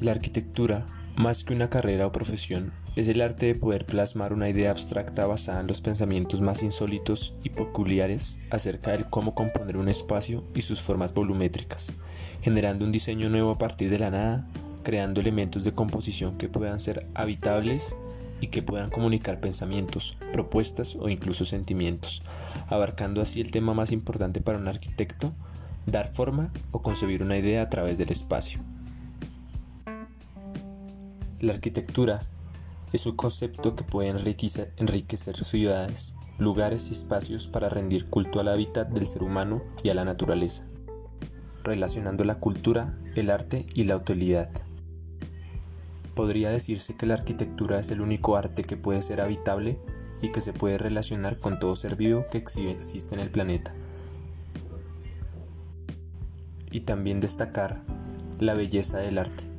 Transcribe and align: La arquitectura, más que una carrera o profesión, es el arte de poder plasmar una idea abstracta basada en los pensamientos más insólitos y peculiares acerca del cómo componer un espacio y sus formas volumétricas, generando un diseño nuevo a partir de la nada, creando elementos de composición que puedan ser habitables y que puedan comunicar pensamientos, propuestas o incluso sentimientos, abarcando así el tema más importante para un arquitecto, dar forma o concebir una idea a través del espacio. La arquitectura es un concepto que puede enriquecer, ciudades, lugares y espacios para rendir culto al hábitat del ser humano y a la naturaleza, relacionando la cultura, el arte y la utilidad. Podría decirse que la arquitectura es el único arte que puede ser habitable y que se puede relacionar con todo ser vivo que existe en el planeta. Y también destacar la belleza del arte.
La 0.00 0.12
arquitectura, 0.12 0.86
más 1.16 1.42
que 1.42 1.52
una 1.52 1.70
carrera 1.70 2.06
o 2.06 2.12
profesión, 2.12 2.72
es 2.94 3.08
el 3.08 3.20
arte 3.20 3.46
de 3.46 3.56
poder 3.56 3.84
plasmar 3.84 4.32
una 4.32 4.48
idea 4.48 4.70
abstracta 4.70 5.26
basada 5.26 5.58
en 5.58 5.66
los 5.66 5.80
pensamientos 5.80 6.40
más 6.40 6.62
insólitos 6.62 7.34
y 7.42 7.50
peculiares 7.50 8.38
acerca 8.50 8.92
del 8.92 9.10
cómo 9.10 9.34
componer 9.34 9.76
un 9.76 9.88
espacio 9.88 10.44
y 10.54 10.60
sus 10.60 10.80
formas 10.80 11.14
volumétricas, 11.14 11.92
generando 12.42 12.84
un 12.84 12.92
diseño 12.92 13.28
nuevo 13.28 13.50
a 13.50 13.58
partir 13.58 13.90
de 13.90 13.98
la 13.98 14.10
nada, 14.10 14.46
creando 14.84 15.20
elementos 15.20 15.64
de 15.64 15.72
composición 15.72 16.38
que 16.38 16.48
puedan 16.48 16.78
ser 16.78 17.04
habitables 17.14 17.96
y 18.40 18.46
que 18.46 18.62
puedan 18.62 18.90
comunicar 18.90 19.40
pensamientos, 19.40 20.16
propuestas 20.32 20.94
o 20.94 21.08
incluso 21.08 21.44
sentimientos, 21.44 22.22
abarcando 22.68 23.20
así 23.20 23.40
el 23.40 23.50
tema 23.50 23.74
más 23.74 23.90
importante 23.90 24.40
para 24.40 24.58
un 24.58 24.68
arquitecto, 24.68 25.34
dar 25.86 26.06
forma 26.06 26.52
o 26.70 26.82
concebir 26.82 27.20
una 27.20 27.36
idea 27.36 27.62
a 27.62 27.68
través 27.68 27.98
del 27.98 28.12
espacio. 28.12 28.60
La 31.40 31.52
arquitectura 31.52 32.18
es 32.92 33.06
un 33.06 33.14
concepto 33.14 33.76
que 33.76 33.84
puede 33.84 34.08
enriquecer, 34.08 35.44
ciudades, 35.44 36.14
lugares 36.36 36.88
y 36.88 36.94
espacios 36.94 37.46
para 37.46 37.68
rendir 37.68 38.06
culto 38.06 38.40
al 38.40 38.48
hábitat 38.48 38.88
del 38.88 39.06
ser 39.06 39.22
humano 39.22 39.62
y 39.84 39.90
a 39.90 39.94
la 39.94 40.04
naturaleza, 40.04 40.66
relacionando 41.62 42.24
la 42.24 42.40
cultura, 42.40 42.98
el 43.14 43.30
arte 43.30 43.66
y 43.72 43.84
la 43.84 43.94
utilidad. 43.94 44.50
Podría 46.16 46.50
decirse 46.50 46.96
que 46.96 47.06
la 47.06 47.14
arquitectura 47.14 47.78
es 47.78 47.92
el 47.92 48.00
único 48.00 48.36
arte 48.36 48.62
que 48.62 48.76
puede 48.76 49.00
ser 49.00 49.20
habitable 49.20 49.78
y 50.20 50.32
que 50.32 50.40
se 50.40 50.52
puede 50.52 50.76
relacionar 50.76 51.38
con 51.38 51.60
todo 51.60 51.76
ser 51.76 51.94
vivo 51.94 52.26
que 52.32 52.38
existe 52.38 53.14
en 53.14 53.20
el 53.20 53.30
planeta. 53.30 53.76
Y 56.72 56.80
también 56.80 57.20
destacar 57.20 57.84
la 58.40 58.54
belleza 58.54 58.98
del 58.98 59.18
arte. 59.18 59.57